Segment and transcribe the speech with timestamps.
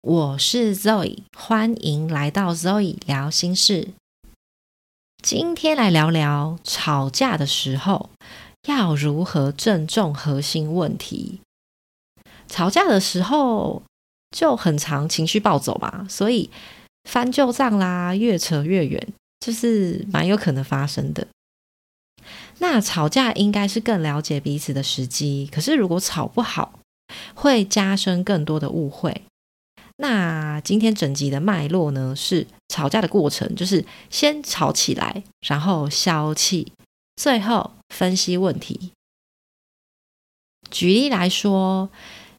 [0.00, 3.88] 我是 Zoe，欢迎来到 Zoe 聊心事。
[5.22, 8.08] 今天来聊聊吵架的时候
[8.66, 11.40] 要如何正中核心问题。
[12.48, 13.82] 吵架的时候
[14.34, 16.48] 就很常情绪暴走嘛，所以
[17.04, 21.26] 翻旧账啦，越扯越远，就是蛮有可能发生的。
[22.60, 26.79] 那吵架应该是更了解彼此的时机，可是如果吵不好，
[27.40, 29.22] 会加深更多的误会。
[29.96, 36.70] 那今天整集的脉络呢，是吵架的过程，就是先吵起来，然后消气，
[37.16, 38.92] 最后分析问题。
[40.70, 41.88] 举例来说，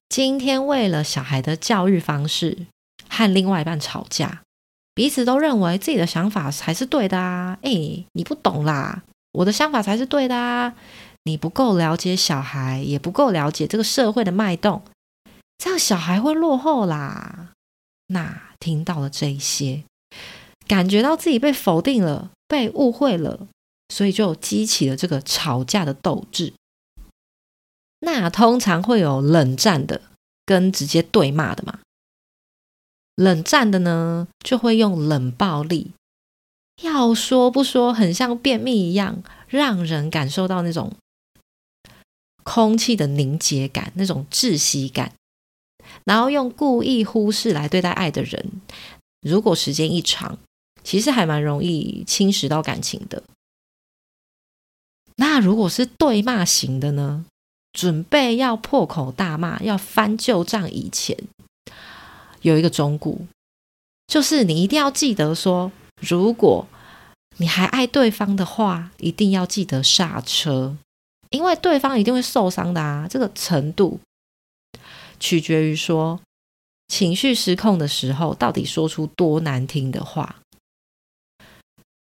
[0.07, 2.67] 今天为了小孩的教育方式
[3.09, 4.43] 和另外一半吵架，
[4.93, 7.57] 彼此都认为自己的想法才是对的啊！
[7.63, 7.71] 哎，
[8.13, 10.75] 你不懂啦，我的想法才是对的啊！
[11.23, 14.81] 你不够了解小孩，也不够了解这个社会的脉动。
[15.57, 17.51] 这样小孩会落后啦。
[18.07, 19.83] 那听到了这一些，
[20.67, 23.47] 感觉到自己被否定了，被误会了，
[23.89, 26.53] 所以就激起了这个吵架的斗志。
[27.99, 30.01] 那通常会有冷战的，
[30.45, 31.79] 跟直接对骂的嘛。
[33.15, 35.91] 冷战的呢，就会用冷暴力，
[36.81, 40.91] 要说不说，很像便秘一样，让人感受到那种
[42.43, 45.13] 空气的凝结感，那种窒息感。
[46.05, 48.61] 然后用故意忽视来对待爱的人，
[49.21, 50.37] 如果时间一长，
[50.83, 53.23] 其实还蛮容易侵蚀到感情的。
[55.17, 57.25] 那如果是对骂型的呢？
[57.73, 61.17] 准备要破口大骂、要翻旧账以前，
[62.41, 63.17] 有一个忠告，
[64.07, 65.71] 就是你一定要记得说，
[66.01, 66.67] 如果
[67.37, 70.75] 你还爱对方的话，一定要记得刹车，
[71.31, 73.99] 因为对方一定会受伤的啊，这个程度。
[75.19, 76.19] 取决于说
[76.87, 80.37] 情绪失控的时候，到底说出多难听的话。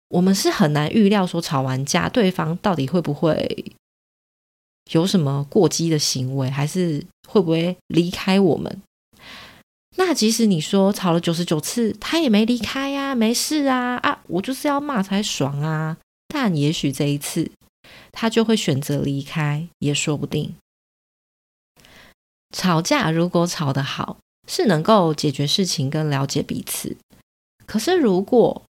[0.08, 3.72] 我们是很难预料说吵完架，对方到底会不会
[4.92, 8.80] 有什么过激的行为，还是会不会离开我们。
[9.96, 15.96] 那即使你说吵了九十九次，他也没离开呀，没事啊啊，我就是要骂才爽啊。
[16.28, 17.50] 但也许这一次
[18.20, 20.56] 他就会选择离开，也说不定。
[22.52, 24.18] 吵架如果吵得好，
[24.48, 26.96] 是能够解决事情跟了解彼此。
[27.64, 28.64] 可是如果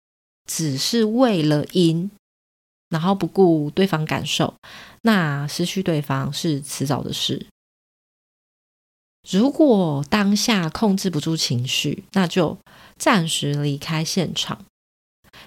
[0.49, 2.11] 只是为了赢，
[2.89, 4.55] 然后不顾对方感受，
[5.03, 7.47] 那失去对方是迟早的事。
[9.31, 12.57] 如果当下控制不住情绪，那就
[12.97, 14.65] 暂时离开现场。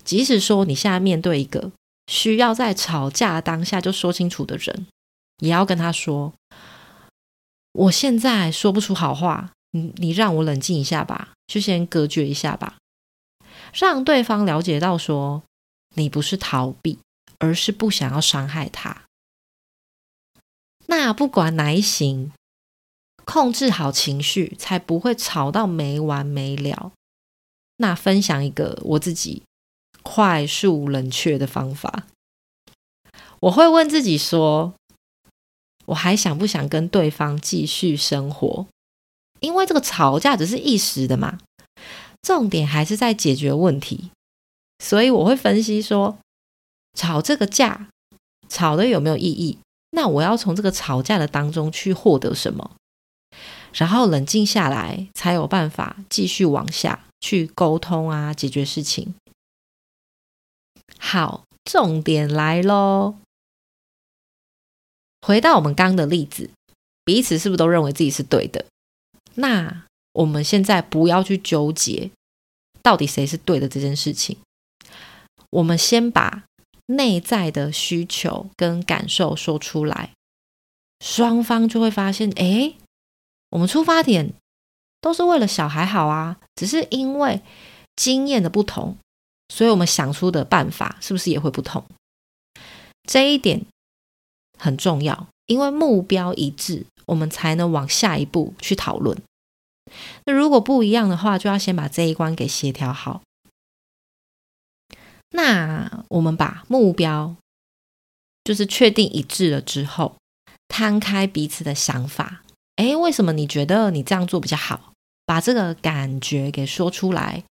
[0.03, 1.71] 即使说你现在面对一个
[2.07, 4.87] 需要在吵架当下就说清楚的人，
[5.39, 6.33] 也要跟他说。
[7.73, 12.77] 我现在说不出好话，你你让我冷静一下吧，就先隔绝一下吧，
[13.71, 15.43] 让对方了解到说
[15.93, 16.97] 你不是逃避，
[17.37, 19.03] 而是不想要伤害他。
[20.87, 22.31] 那不管哪一行，
[23.25, 26.93] 控制好情绪，才不会吵到没完没了。
[27.75, 29.43] 那分享一个我自己
[30.09, 32.07] 快速冷却的方法，
[33.41, 34.73] 我会问自己说。
[35.87, 38.67] 我还想不想跟对方继续生活？
[39.39, 41.37] 因为这个吵架只是一时的嘛，
[42.21, 44.11] 重点还是在解决问题。
[44.83, 46.17] 所以我会分析说，
[46.93, 47.87] 吵这个架，
[48.49, 49.59] 吵的有没有意义？
[49.91, 52.71] 那我要从这个吵架的当中去获得什么？
[53.73, 59.15] 然后冷静下来，才有办法继续往下去沟通啊，解决事情。
[60.99, 63.15] 好，重点来喽。
[65.21, 66.49] 回到我们刚的例子，
[67.03, 68.65] 彼此是不是都认为自己是对的？
[69.35, 72.09] 那我们现在不要去纠结
[72.81, 74.37] 到底谁是对的这件事情。
[75.49, 76.43] 我们先把
[76.87, 80.11] 内在的需求跟感受说出来，
[80.99, 82.73] 双方就会发现，哎，
[83.49, 84.33] 我们出发点
[85.01, 87.41] 都是为了小孩好啊，只是因为
[87.95, 88.97] 经验的不同，
[89.49, 91.83] 所以我们想出的办法是不是也会不同？
[93.03, 93.65] 这一点。
[94.59, 99.15] 很重要，因为目标一致，我们才能往下一步去讨论。
[100.25, 103.21] 那如果不一样的话，就要先把这一关给协调好。
[105.29, 107.35] 那我们把目标
[108.43, 110.15] 就是确定一致了之后，
[110.67, 112.41] 摊开彼此的想法。
[112.77, 114.91] 诶，为什么你觉得你这样做比较好？
[115.27, 117.43] 把这个感觉给说出来。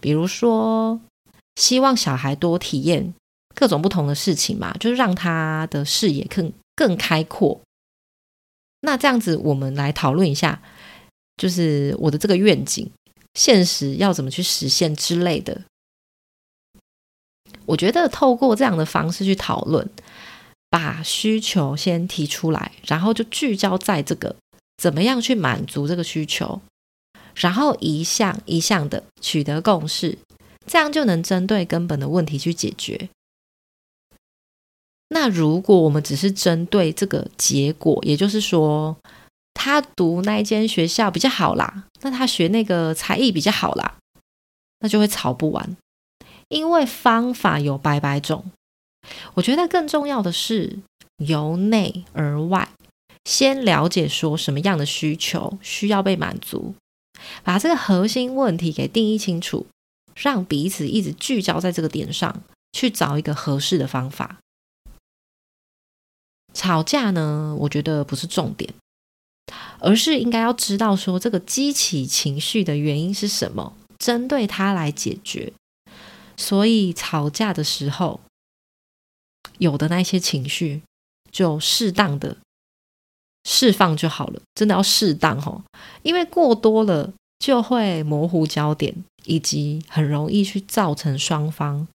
[0.00, 0.98] 比如说，
[1.56, 3.14] 希望小孩多体验。
[3.56, 7.60] 各种不同的事情嘛，就是让他的视野更更开阔。
[8.80, 10.60] 那这样子，我们来讨论一下，
[11.36, 12.90] 就是我的这个愿景
[13.34, 15.62] 现实要怎么去实现之类的。
[17.64, 19.88] 我觉得透过这样的方式去讨论，
[20.68, 24.34] 把需求先提出来，然后就聚焦在这个
[24.78, 26.60] 怎么样去满足这个需求，
[27.36, 30.18] 然后一项一项的取得共识，
[30.66, 33.08] 这样就能针对根本的问题去解决。
[35.08, 38.96] 那如果我们只是针对这个结果，也就是说，
[39.52, 43.96] 他读那一间学校比较好啦，那他学那个才艺比较好啦，
[44.80, 45.76] 那就会吵不完。
[46.48, 48.44] 因为方法有百百种，
[49.34, 50.78] 我觉得更重要的是
[51.18, 52.68] 由内而外，
[53.24, 56.74] 先了解说什么样的需求需要被满足，
[57.42, 59.66] 把这个核心问题给定义清楚，
[60.14, 64.38] 让彼此一直聚焦在这个点上，去找一个合适的方法。
[66.52, 68.72] 吵架呢，我觉得不是重点，
[69.80, 75.52] 而是应该要知道说这个激起情绪的原因是什么，针对它来解决。
[76.36, 78.20] 所以吵架的时候，
[79.58, 80.82] 有的那些情绪
[81.30, 82.36] 就适当的
[83.44, 85.62] 释放就好了，真的要适当哦，
[86.02, 88.94] 因为过多了就会模糊焦点，
[89.24, 91.86] 以及很容易去造成双方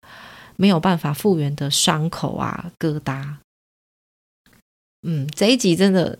[0.56, 3.36] 没有办法复原的伤口啊疙瘩。
[5.02, 6.20] 嗯，这一集真的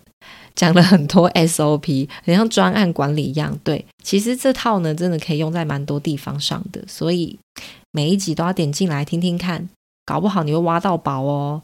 [0.54, 3.58] 讲了很多 SOP，很像专案管理一样。
[3.62, 7.38] 对，其实这套呢，真的可以用在蛮多地方上的，所以。
[7.92, 9.68] 每一集都要点进来听听看，
[10.06, 11.60] 搞不好你会挖到宝哦。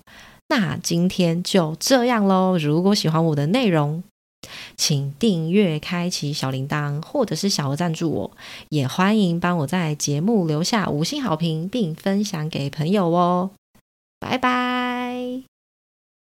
[0.49, 2.59] 那今天就这样喽。
[2.59, 4.03] 如果喜欢我的内容，
[4.77, 8.31] 请订阅、开启小铃铛，或者是小额赞助我，
[8.69, 13.51] 也欢迎帮我在节目留下五星好评，并分享给朋友哦。
[14.21, 15.56] 拜拜。